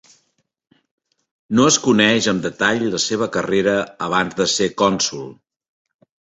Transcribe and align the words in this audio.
No 1.59 1.67
es 1.71 1.77
coneix 1.83 2.29
amb 2.31 2.41
detall 2.45 2.81
la 2.95 3.03
seva 3.05 3.27
carrera 3.37 3.77
abans 4.07 4.39
de 4.41 4.49
ser 4.55 4.71
cònsol. 4.85 5.31